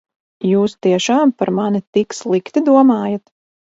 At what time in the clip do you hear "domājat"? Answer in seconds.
2.71-3.25